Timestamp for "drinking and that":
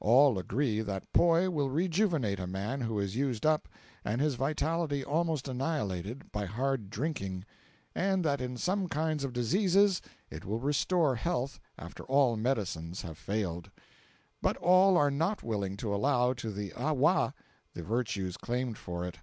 6.90-8.40